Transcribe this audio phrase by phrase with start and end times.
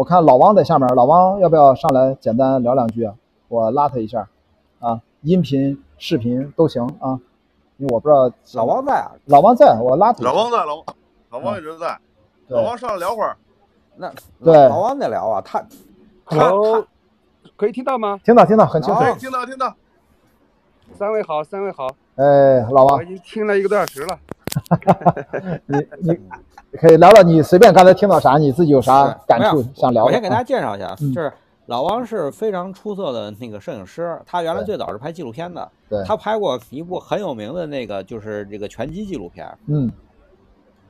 [0.00, 3.14] 我看老王在下面，老王要不要上来简单聊两句啊？
[3.48, 4.26] 我拉他一下，
[4.78, 7.20] 啊，音频、视频都行啊，
[7.76, 10.24] 因为我不知道老王在啊，老王在，我拉他。
[10.24, 10.84] 老王在，老王，
[11.28, 11.98] 老王一直在。
[12.48, 13.36] 老王上来聊会儿。
[13.96, 14.10] 那
[14.42, 15.62] 对老王在聊啊，他
[16.24, 18.18] 他，Hello，他可以听到吗？
[18.24, 19.00] 听到听到很清楚。
[19.00, 19.74] 好听到听到。
[20.94, 21.86] 三位好，三位好。
[22.16, 24.18] 哎，老王我已，经听了一个多小时了。
[25.66, 26.18] 你你
[26.78, 30.06] 可以聊聊你随便刚才听到啥，你自己有啥感触想聊的？
[30.06, 31.32] 我先给大家啊介绍一下，嗯就是
[31.66, 39.46] 老王是非常出色的那个摄影师，他原来最早是拍纪录片的，对，他拍过一部很有名的那个就是这个拳击纪录片。
[39.66, 39.90] 嗯，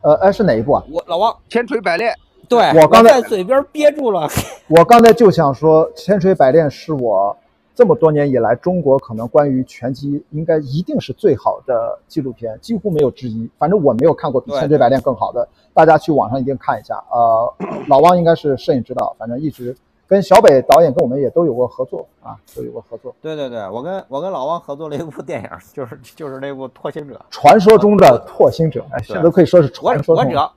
[0.02, 0.82] 呃，哎，是哪一部啊？
[0.90, 2.14] 我老王千锤百炼，
[2.48, 4.26] 对我刚才在嘴边憋住了，
[4.68, 7.36] 我刚才就想说，《千锤百炼》是我
[7.80, 13.48] 这么多年以来中国可能关于拳击应该一定是最好的纪录片，几乎没有之一。
[13.56, 17.02] 反正我没有看过比《千锤百炼》更好的，大家去网上一定看一下。
[17.10, 17.54] 呃，
[17.88, 19.74] 老汪应该是摄影指导，反正一直
[20.06, 23.14] 跟小北导演跟我们也都有过合作啊，都有过合作。
[23.22, 27.14] 对对对，我跟我跟老汪合作了一部电影，就是就是那部《拓星者》。
[27.30, 30.22] 传说中的拓星者，哎，现在都可以说是传说中的。
[30.24, 30.52] 我只要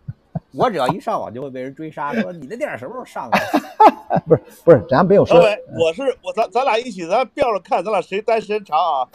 [0.56, 3.38] 我只要一上网就会被人追杀， 说你那电影什么时候上啊？
[4.28, 5.38] 不是不是，人家没有说
[5.78, 9.08] 我是我咱咱俩一起，咱吊着看，咱俩谁待时间长啊？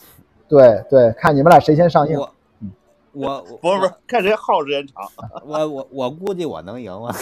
[0.48, 2.18] 对对，看你们俩谁先上映。
[2.18, 2.28] 我
[3.12, 5.04] 我我不是不是，看谁耗时间长。
[5.46, 7.14] 我我我估计我能赢啊！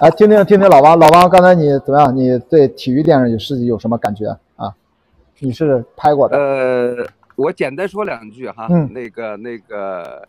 [0.00, 2.14] 啊，听听听听老王，老王，刚才你怎么样？
[2.14, 4.72] 你对体育电影有是有什么感觉啊？
[5.38, 8.66] 你是拍过的，呃，我简单说两句哈。
[8.70, 10.26] 嗯那个那个，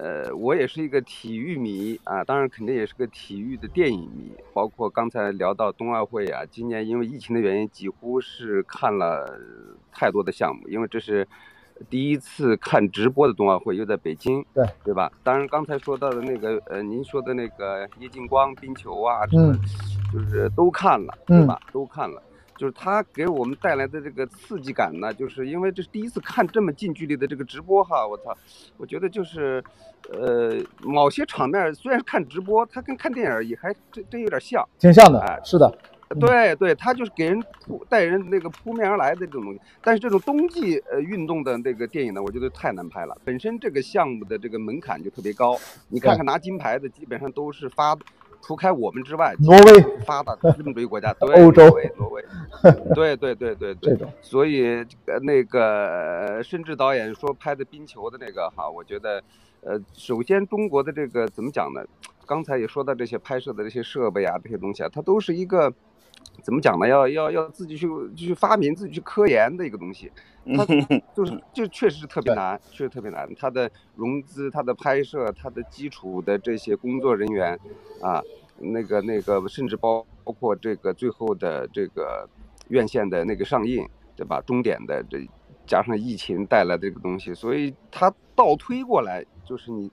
[0.00, 4.32] 呃，我也是一个体育迷啊，当然肯定也是个体育的电影迷。
[4.54, 9.38] 包括刚才聊到冬奥会啊，今年因为疫情的原因，几乎是看了
[9.90, 11.26] 太多的项目，因为这是
[11.90, 15.10] 第一次看直播的冬奥会，又在北京，对对吧？
[15.24, 19.52] 当然刚才说到的那个呃，您说的那个叶劲光冰球啊，嗯，
[20.12, 21.60] 就是都看了，嗯对吧？
[21.72, 22.22] 都看了。
[22.58, 28.36] 就是它给我们带来的这个刺激感呢，就是因为这是第一次看这么近距离的这个直播哈，我操，
[28.76, 29.62] 我觉得就是，
[30.10, 35.72] 呃，某些场面虽然是看直播，它跟看电影也还真真有点像，挺像的哎，是的，
[36.10, 39.60] 嗯对对，它就是给人扑带人那个扑面而来的这种东西。
[39.80, 45.56] 但是这种冬季呃运动的那个电影呢，我觉得太难拍了，本身这个项目的这个门槛就特别高，
[45.88, 47.96] 你看看拿金牌的基本上都是发。
[48.40, 52.24] 除开我们之外，挪威发达资本主义国家， 对欧洲挪威，挪威，
[52.94, 54.64] 对对对对对， 这种，所以
[55.06, 59.22] 呃那个呃甚至导演说拍的冰球的那个哈，我觉得，
[59.60, 61.82] 呃，首先中国的这个怎么讲呢？
[62.26, 65.72] 刚才也说到这些拍摄的这些设备啊，这些东西啊，它都是一个
[66.42, 66.86] 怎么讲呢？
[66.88, 70.10] 要要要自己去去发明、自己去科研的一个东西。
[70.56, 70.64] 它
[71.14, 73.28] 就是就确实是特别难，确实特别难。
[73.36, 77.52] 它的融资、它的拍摄、它的基础的这些工作人员，
[78.00, 78.22] 啊，
[78.56, 82.26] 那个那个，甚至包包括这个最后的这个
[82.68, 84.40] 院线的那个上映，对吧？
[84.46, 85.18] 终点的这
[85.66, 89.92] 加上疫情带来的这个东西，所以它倒推过来，就是你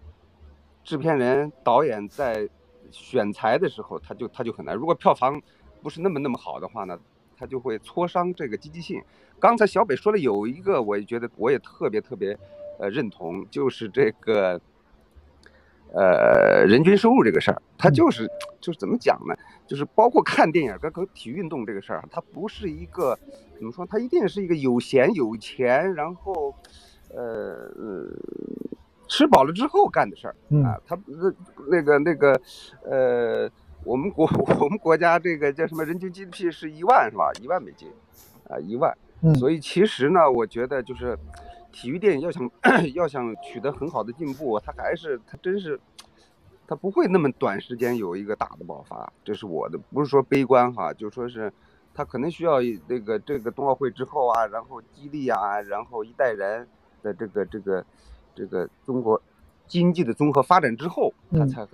[0.85, 2.47] 制片人、导演在
[2.91, 4.73] 选材的时候，他就他就很难。
[4.73, 5.41] 如果票房
[5.85, 6.99] 不是那么那么好的话呢，
[7.37, 8.99] 他就会挫伤这个积极性。
[9.39, 12.35] 刚才小北说了有一个，我也觉得我也特别特别
[12.79, 14.59] 呃认同，就是这个
[15.93, 18.27] 呃人均收入这个事儿，它就是
[18.59, 19.35] 就是怎么讲呢？
[19.67, 23.15] 就是包括看电影跟跟体育运动这个事儿，它不是一个
[23.55, 23.85] 怎么说？
[23.85, 26.51] 它一定是一个有闲有钱，然后
[27.13, 28.09] 呃呃
[29.07, 30.81] 吃饱了之后干的事儿嗯啊。
[30.87, 31.31] 他那
[31.69, 32.41] 那个那个
[32.83, 33.47] 呃，
[33.85, 34.27] 我们国
[34.59, 37.31] 我们国家这个叫什么人均 GDP 是一万是吧？
[37.41, 37.87] 一万美金
[38.49, 38.95] 啊，一万。
[39.21, 41.17] 嗯所以其实呢，我觉得就是
[41.71, 42.51] 体育电影要想
[42.93, 45.79] 要想取得很好的进步，它还是它真是
[46.67, 51.51] 它不会那么短时间有一个大的爆发，这是我的不是说悲观哈，就说是
[51.93, 56.67] 它可能需要一那个这个冬奥会之后啊，然后激励啊，然后一代人
[57.01, 57.85] 的这个这个
[58.35, 59.19] 这个中国
[59.65, 61.67] 经济的综合发展之后，它嗯才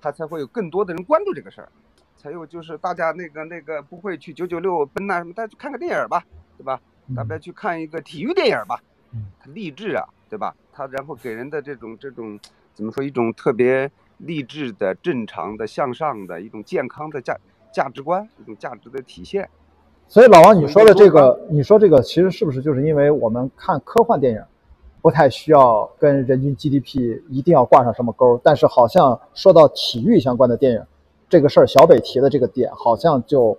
[0.00, 1.68] 它才会有更多的人关注这个事儿。
[2.16, 6.24] 才有就是大家那个那个不会去九九六奔呐什么，大家去看个电影吧，
[6.56, 6.80] 对吧？
[7.14, 10.54] 大家去看一个体育电影吧嗯，它励志啊，对吧？
[10.72, 12.38] 他然后给人的这种这种
[12.74, 17.38] 怎么说一种特别励志的、正常的、向上的一种健康的价
[17.72, 19.48] 价值观，一种价值的体现。
[20.08, 24.42] 所以老王，你说的这个，你说这个其实是不是就是因为我们看科幻电影，
[25.08, 30.82] 不太需要跟人均 GDP 一定要挂上什么钩，但是好像说到体育相关的电影，
[31.30, 33.56] 这个事儿，小北提的这个点好像就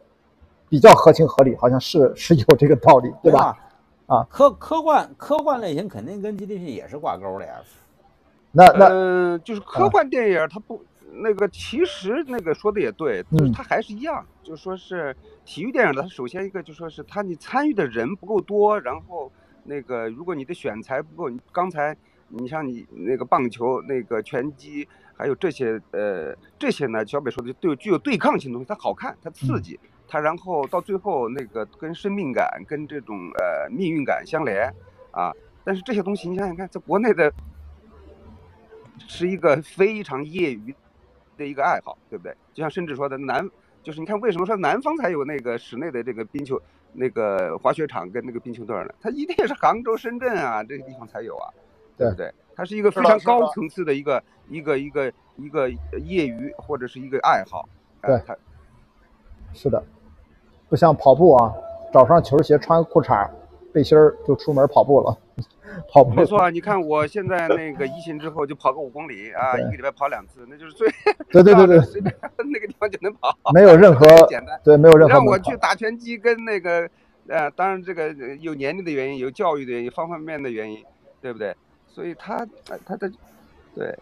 [0.70, 3.58] 比较合情合理，好像是是有这个道理，对吧？？
[4.06, 7.56] 啊，科科幻科幻类型肯定跟 GDP 也是挂钩的呀。
[8.52, 10.80] 那那呃，就是科幻电影，它不
[11.12, 19.32] 那个其实那个说的也对，就是嗯它还是一样，就说是体育电影的，它首先一个就说是它你参与的人不够多，然后
[19.64, 21.96] 那个如果你的选材不够，你刚才
[22.28, 34.74] 你像你那个棒球、那个拳击，还有这些呃这些呢，小北说的对具有对抗性的东西，它好看，它刺激，它然后到最后那个跟生命感、跟这种呃命运感相连
[35.12, 35.34] 啊。
[35.64, 37.32] 但是这些东西你想想看，在国内的
[39.08, 40.74] 是一个非常业余
[41.38, 42.36] 的一个爱好，对不对？
[42.54, 43.48] 就像甚至说的南，
[43.84, 46.60] 就是你看为什么说南方才有那个室内的这个冰球
[46.94, 48.90] 那个滑雪场跟那个冰球队呢？
[49.02, 51.50] 它一定是杭州、深圳啊这个地方才有啊，
[51.98, 52.34] 对不对？
[52.56, 57.68] 它是一个非常高层次的一个一个一个一个业余或者是一个爱好。
[58.02, 58.36] 哎对它
[59.54, 59.84] 是的，
[60.70, 61.54] 不像跑步啊，
[61.92, 63.30] 找双球鞋，穿个裤衩、
[63.74, 65.18] 背心儿就出门跑步了，
[65.92, 70.88] 跑步没错啊， 你看我现在那个疫情之后就跑个五公里啊，一个礼拜跑两次，那就是最
[71.32, 74.60] 对对对对，随便那个地方就能跑，没有任何简单。
[74.64, 76.90] 对，没有任何让我去打拳击跟那个，
[77.28, 80.84] 呃，当然这个呃有年龄的原因，有教育的原因，方方面面的原因，
[81.22, 81.56] 对不对？
[81.88, 82.38] 所以他，
[82.70, 83.12] 呃他的，
[83.76, 83.98] 对，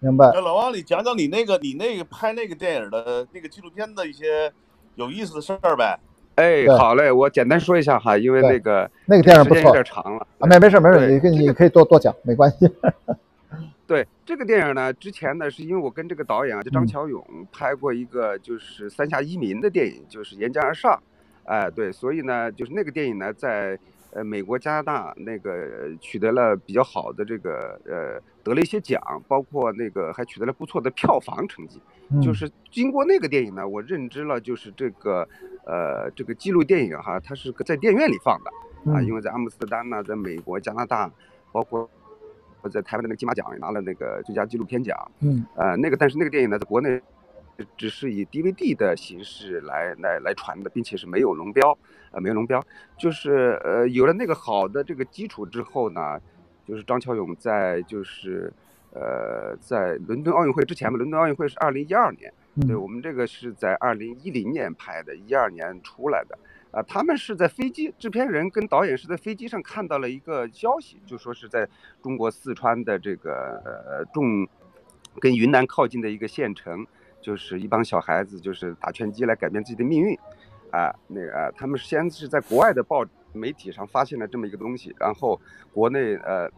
[0.00, 4.52] 明白那老王，你讲讲你那个你那个拍那个电影的那个纪录片的一些
[4.94, 5.98] 有意思的事儿呗？
[6.36, 10.26] 哎，好嘞，我简单说一下哈，因为那个那个电影不错时间有点长了。
[10.38, 12.70] 啊，没没事没事，对你可以这个你可以多多讲，没关系。
[13.86, 20.92] 对这个电影呢，之前呢是因为我跟这个导演啊，就张嗯乔勇拍过一个就是三峡移民的电影，就是《沿江而上》，
[21.44, 23.78] 哎，对，所以呢，就是那个电影呢，在
[24.12, 31.78] 呃美国、加拿大那个呃取得了比较好的这个呃得了一些奖，包括那个还取得了不错的票房成绩。
[32.20, 35.28] 就嗯是经过那个电影呢，我认知了就是这个
[35.64, 38.50] 呃这个纪录电影哈，它是在电影院里放的。
[38.92, 41.08] 啊，因嗯为在阿姆斯特丹呢，在美国、加拿大，
[41.52, 41.88] 包括
[42.62, 44.96] 我在台湾的那个金马奖也拿了那个最佳纪录片奖。
[45.20, 47.00] 嗯呃，那个但是那个电影呢，在国内
[47.76, 51.78] 只是以 DVD 的形式来来来传的，并且是没有龙标，
[52.10, 52.60] 呃，没有龙标。
[52.98, 56.18] 就是呃有了那个好的这个基础之后呢，
[56.66, 58.52] 就是张乔勇在就是
[58.94, 62.32] 呃在伦敦奥运会之前吧，伦敦奥运会是二零一二年。
[62.60, 66.38] 对嗯我们这个是在二零一零年拍的，一二年出来的。
[66.70, 71.68] 啊，他们是在飞机，制片人跟导演是在飞机上看到了一个消息，就说是在
[72.02, 74.48] 中国四川的这个呃重
[75.20, 76.86] 跟云南靠近的一个县城，
[77.20, 80.16] 就是一帮小孩子就是打拳击来改变自己的命运，
[80.70, 83.04] 啊，那个、啊、他们先是在国外的报
[83.34, 85.38] 媒体上发现了这么一个东西，然后
[85.74, 86.50] 国内呃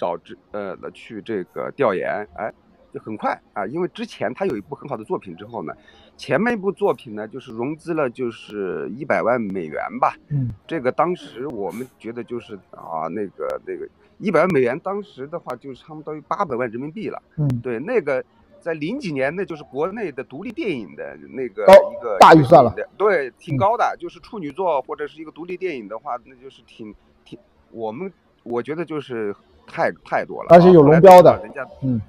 [0.00, 2.52] 找这呃去这个调研，哎。
[2.92, 5.72] 就很快啊，因为之前他有一部很好的作品之后呢，
[6.16, 13.88] 前面一部作品呢就是融资了就是一百万美元吧，嗯这个当时我们觉得就是啊那个那个
[14.18, 17.22] 一百万美元，当时的话就是差不多于八百万人民币了。
[17.36, 18.24] 嗯，对，那个
[18.58, 21.62] 在零几年那就是国内的独立电影的那个
[21.92, 23.96] 一个大预算了，对，挺嗯高的。
[24.00, 26.92] 就是处女作或者是一个独立电影的话，那就是挺
[27.24, 27.38] 挺
[27.70, 28.12] 我们
[28.42, 29.32] 我觉得就是
[29.70, 32.00] 太太多了啊，而且有龙标的人家嗯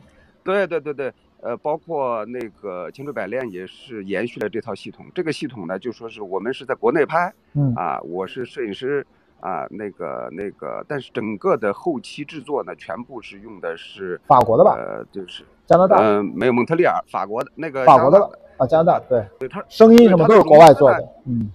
[0.43, 5.05] 对对对对，呃，包括那个《千锤百炼》也是延续了这套系统。
[5.13, 9.05] 这个系统呢，就说是我们是在国内拍嗯啊，我是摄影师
[9.39, 14.75] 啊，那个那个，但是整个的后期制作呢，全部是用的是法国的吧？
[14.75, 18.19] 呃，就是加拿大、嗯、没有蒙特利尔，法国的那个法国的？
[18.57, 21.07] 啊，加拿大对，对它声音什么都是国外做的。
[21.27, 21.51] 嗯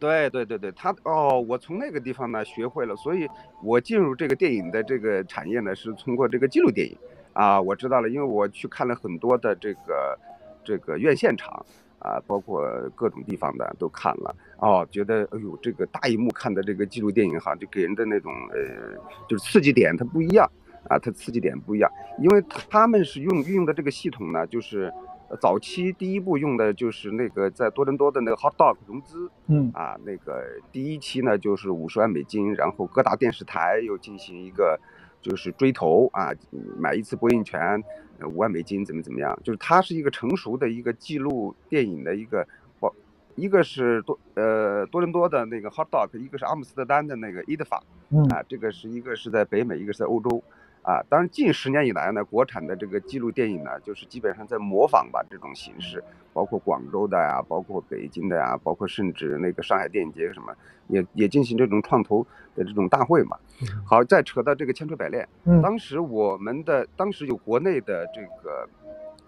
[0.00, 3.28] 对对对对，他哦，我从那个地方呢学会了，所以
[3.62, 6.96] 我进入这个电影的这个产业呢，是通过这个纪录电影
[7.34, 10.18] 啊，我知道了，因为我去看了很多的这个
[10.64, 11.64] 这个院线场
[11.98, 18.98] 啊，包括各种地方的都看了哦，觉得哎呦，这个大荧幕看的这个纪录电影哈，就给人的那种呃，
[19.28, 20.50] 就是刺激点它不一样
[20.88, 24.90] 啊，它刺激点不一样，因为他们是用运用的这个系统呢，就是。
[25.30, 34.78] 呃早期第一部用的就是那个在多伦多的那个 Hot Dog 融资，嗯啊，那个第一期呢就是五十万美金，然后各大电视台又进行一个
[35.22, 36.32] 就是追投啊，
[36.76, 37.80] 买一次播映权，
[38.18, 42.44] 呃五万美金怎么怎么样，就是它是一个成熟的一个记录电影的一个
[42.80, 42.92] 包，
[43.36, 50.42] 一个是多呃多伦多的那个 Hot Dog，一个是阿姆斯特丹的那个 IDFA 嗯啊，这个是一个是在北美，一个是在欧洲。
[50.82, 60.54] 啊，当然，近十年以来呢，国产的这个纪录电影呢，就是基本上在模仿吧这种形式，包括广州的呀，包括北京的呀，包括甚至那个上海电影节什么，
[60.88, 63.36] 也也进行这种创投的这种大会嘛。
[63.84, 68.66] 好，再扯到这个千锤百炼，嗯当时我们的当时有国内的这个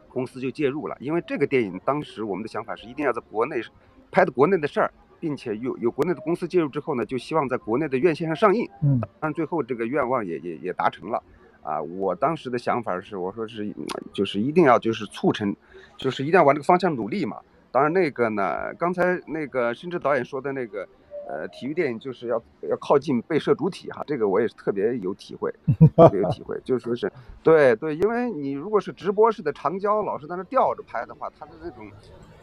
[0.09, 3.61] 公司就介入了，因为这个电影当时我们的想法是一定要在国内
[4.11, 4.91] 拍的国内的事儿，
[5.21, 8.67] 并且有有国内的公司介入之后呢，就希望在国内的院线上上映。
[8.83, 11.23] 嗯当然最后这个愿望也也也达成了，
[11.63, 15.55] 啊，我当时的想法是，我说是，嗯就是一定要就是促成，
[15.97, 17.39] 就是一定要往这个方向努力嘛。
[17.71, 20.87] 当然那个呢，刚才那个甚至导演说的那个，
[21.29, 25.53] 呃，体育电影就是要要靠近被摄主体哈，这个我也是特别有体会，
[25.97, 27.11] 特别有体会，就是说是，
[27.43, 31.91] 对对，因为你如果是直播式的长焦，老是在那吊着拍的话，它的那种。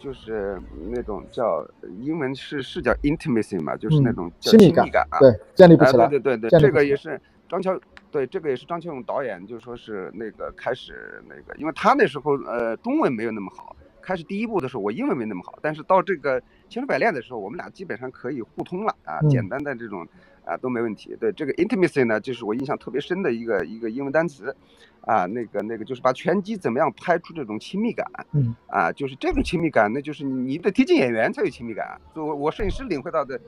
[0.02, 0.58] 就是
[0.92, 1.62] 那种叫
[2.00, 6.08] 英文是是叫 intimacy 嘛，就是那嗯种叫亲密感啊，对，建立不哎起来。
[6.08, 7.78] 对对对对，这个也是张乔，
[8.12, 16.40] 对，这个也是张乔勇导演，就说是那个开始那个，因为他那时候呃中文没有那么好，开始第一部的时候我英文没那么好，但是到这个
[16.70, 20.08] 《千锤百炼》的时候，我们俩基本上可以互通了啊，嗯简单的这种
[20.46, 21.18] 啊都没问题。
[21.20, 24.56] 对这个 intimacy 呢，就是我印象特别深的一个一个英文单词。
[25.02, 32.00] 啊，那个那个就是把拳击怎么样拍出这种亲密感，嗯，啊，就是这种亲密感，那就是你你得贴近演员才有亲密感。
[32.14, 33.40] 就我我摄影师领会到的，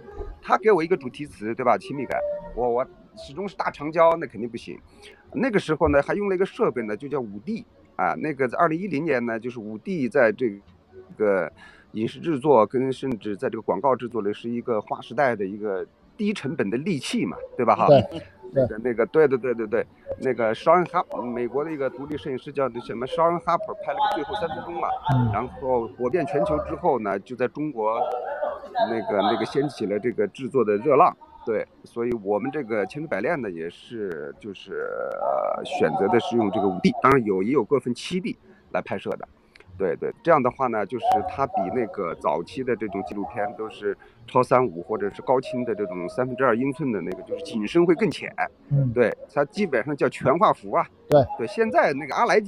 [0.42, 1.78] 他给我一个主题词，对吧？
[1.78, 2.20] 亲密感，
[2.56, 4.80] 我我始终是大长焦，那肯定不行。
[5.34, 7.66] 那个时候呢，还用了一个设备呢，就叫五 D
[7.96, 8.14] 啊。
[8.16, 10.60] 那个在二零一零年呢，就是五 D 在这
[11.18, 11.52] 个
[11.92, 15.86] 影视制作跟甚至在这个广告制作里是一个划时代的一个
[16.22, 17.76] 低成本的利器嘛，对吧？
[17.76, 17.88] 哈。
[17.88, 18.22] 对
[18.54, 19.88] 那个那个，对对对对对，
[20.20, 27.98] 那个 Sharon Harper，美国的一个独立摄影师叫什么 Sharon Harper 拍了个《最后三分钟》嘛，嗯然后火遍全球之后呢，就在中国
[28.90, 31.16] 那个那个掀起了这个制作的热浪。
[31.46, 38.38] 对，所以我们这个千锤百炼呢，也是就是呃选择的是用这个五 D，当然有也有过分七 D
[38.74, 39.26] 来拍摄的。
[39.82, 43.98] 对对，这样的话呢，就是它比那个早期的这种纪录片都是
[44.28, 48.32] 超三五或者是高清的这种三分之二英寸的那个，就是景深会更浅。
[48.70, 50.88] 嗯，对，它基本上叫全画幅啊。
[51.10, 52.40] 对对，现在那个阿莱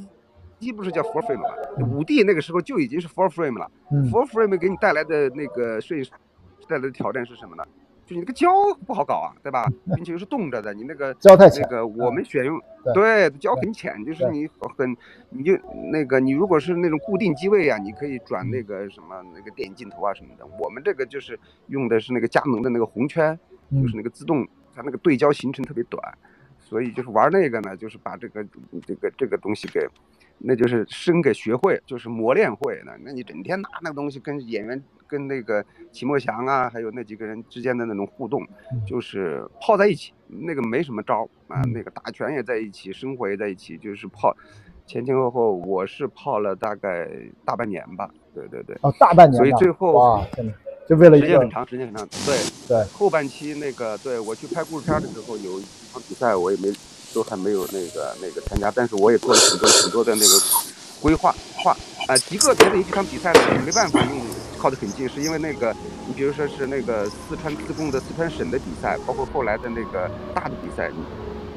[0.60, 1.50] 基不是叫 full frame 吗？
[1.92, 3.72] 五 D 那个时候就已经是 full frame 了。
[3.92, 6.12] 嗯 full frame 给你带来的那个摄影师
[6.68, 7.63] 带来的挑战是什么呢？
[8.05, 8.50] 就你那个胶
[8.86, 9.65] 不好搞啊，对吧？
[9.95, 12.60] 并且又是动着的，你那个胶太浅那个我们选用
[12.93, 14.95] 对对焦很浅，就是你很
[15.29, 15.57] 你就
[15.91, 20.45] 那个你如果是那种固定机位啊，你可以转那个什么那个电影镜头啊什么的。
[20.60, 23.39] 我们这个就是用的是那个佳能的那个红圈，
[23.72, 24.45] 就是嗯那个自动，
[24.75, 26.01] 它那个对焦行程特别短，
[26.60, 28.45] 所以就是玩那个呢，就是把这个
[28.86, 29.88] 这个这个东西给，
[30.39, 32.91] 那就是生给学会，就是磨练会呢。
[33.01, 34.83] 那你整天拿那个东西跟演员、
[35.13, 38.41] 跟那个齐墨祥啊，还有那几个人之间的那种互动，
[38.88, 41.72] 就是泡在一起，那个没什么招啊，嗯。
[41.72, 44.36] 那个打拳也在一起，生活也在一起，就是泡。
[44.88, 47.08] 前前后后，我是泡了大概
[47.46, 49.29] 大半年吧，对对对，哦，大半。
[49.29, 50.53] 年所以最后哇，天哪，
[50.89, 52.84] 就为了时间很长，时间很长，对，对。
[52.91, 56.74] 后半期那个，对我去拍故事片的时候，有一场比赛我也没，
[57.13, 60.36] 都还没有那个那个参加，但是我也做了很多很多的那个
[61.01, 61.72] 规划划
[62.10, 64.12] 啊，极个别的一几场比赛呢，没办法用
[64.63, 65.75] 靠得很近，是因为那个
[66.08, 70.89] 你比如说是那个四川自贡的四川省的比赛，包括后来的那个大的比赛，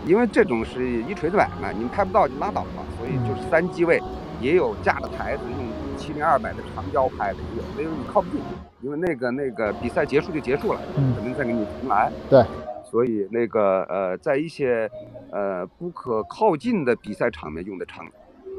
[0.04, 4.02] 因为这种是一锤子买卖，你们拍不到就拉倒了，所以就是三机位，
[4.40, 8.38] 也有架着台子用七零二百的长焦拍的，也有，没有你靠不住，
[8.80, 12.10] 因为那个那个比赛结束就结束了，嗯可能再给你重来。
[12.28, 12.44] 对，
[12.90, 14.90] 所以那个呃，在一些
[15.30, 18.04] 呃不可靠近的比赛场面用的长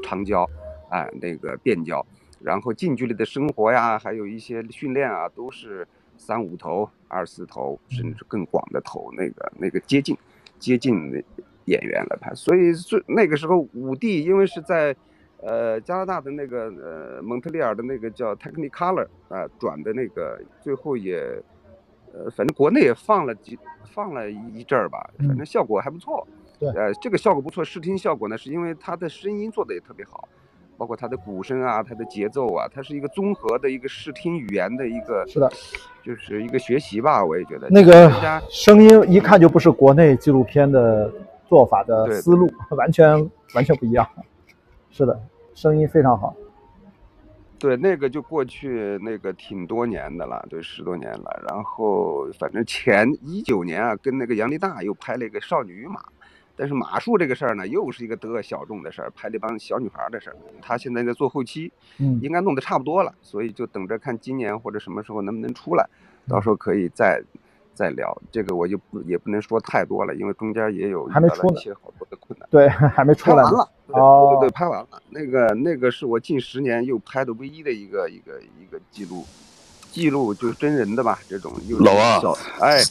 [0.02, 0.48] 长焦，
[0.88, 2.02] 哎、那个变焦，
[2.40, 10.16] 然后近距离的生活呀，还有一些训练啊，都是三五头、二四头，甚至更广的头，那个那个接近
[10.58, 11.22] 接近的
[11.64, 12.34] 演员来拍。
[12.34, 14.94] 所以最那个时候五 D 因为是在
[15.42, 21.20] 呃加拿大的那个呃蒙特利尔的那个叫 Technicolor 啊、转的那个，最后也
[22.12, 26.26] 呃反正国内也放了几放了一阵儿吧，反正效果还不错。
[26.60, 30.28] 对呃，这个效果不错，视听效果呢，是因为它的声音做的也特别好，
[30.78, 35.50] 包括它的鼓声啊，它的节奏啊，它是一个综合的一个视听语言的一个，是的，
[36.04, 38.08] 就是一个学习吧，我也觉得那个
[38.48, 41.12] 声音一看就不是国内纪录片的
[41.48, 43.18] 做法的思路，完全
[43.54, 44.08] 完全不一样。
[44.90, 45.20] 是的，
[45.52, 46.34] 声音非常好。
[47.58, 51.42] 对，那个就过去那个挺多年的了，对，十多年了。
[51.48, 56.00] 然后反正前一九年啊，跟那个杨丽娜又拍了一个《少女与马》，
[56.58, 60.36] 但是马术这个事儿呢，又是一个得恶小众的事儿，拍这帮小女孩儿的事儿。
[60.60, 65.88] 她现在在做后期，嗯应该弄得差不多了，所以就等着看今年或者什么时候能不能出来，
[66.26, 67.22] 到时候可以再
[67.74, 68.20] 再聊。
[68.32, 72.48] 这个我就不也不能说太多了，因为中间也有还没出呢一些好多的困难。
[72.50, 73.44] 对， 还没出来呢。
[73.44, 75.02] 拍完了，对哦对对，拍完了。
[75.10, 79.24] 那个那个是我近十年又拍的唯一的一个一个一个记录，
[79.92, 82.82] 记录就是真人的吧，这种又老王小哎，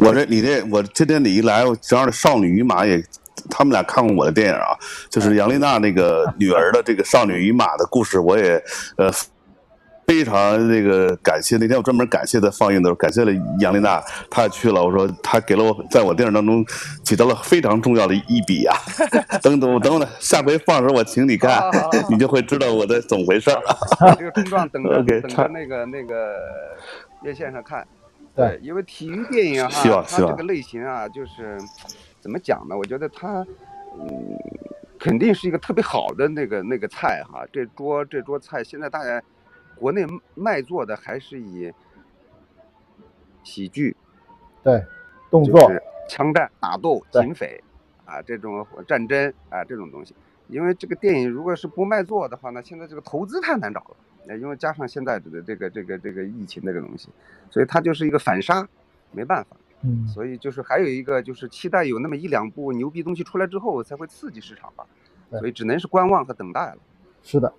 [0.00, 3.02] 我这你这我今天你一来，我正好这少女与马也，
[3.50, 4.76] 他们俩看过我的电影啊，
[5.10, 8.62] 就是杨丽娜那个女儿的这个少女与马的故事，我也
[8.96, 9.10] 呃
[10.06, 14.00] 非常那个感谢，那天我专门感谢在放映的时候，感谢了杨丽娜，
[14.30, 16.64] 她去了，我说她给了我在我电影当中
[17.02, 18.72] 起到了非常重要的一笔呀、
[19.42, 21.60] 等等等等，下回放的时候我请你看
[22.08, 23.60] 你就会知道我的怎么回事儿。
[24.16, 26.36] 这个冲撞等着等着那个那个
[27.24, 27.86] 院线上看。
[28.38, 31.58] 对因为体育电影哈，它这个类型啊，就是
[32.20, 32.76] 怎么讲呢？
[32.76, 33.44] 我觉得它，
[33.98, 34.38] 嗯，
[34.98, 37.44] 肯定是一个特别好的那个那个菜哈。
[37.52, 39.20] 这桌这桌菜现在大家
[39.74, 41.72] 国内卖座的还是以
[43.42, 43.96] 喜剧、
[44.62, 44.84] 对，
[45.30, 47.60] 动就作是枪战、打斗、警匪
[48.04, 50.14] 啊这种战争啊这种东西。
[50.46, 53.96] 因为这个电影如果是不卖座的话呢，现在这个投资太难找了。
[54.28, 57.08] 呃，因为加上现在的这个这个这个疫情这个东西，
[57.50, 58.68] 所以它就是一个反杀，
[59.10, 59.56] 没办法。
[59.82, 64.84] 嗯，所以就是还有一个就是期待有那么一两部牛逼东西出来之后才会刺激市场吧，
[65.30, 66.78] 所以只能是观望和等待了。
[67.22, 67.52] 是的，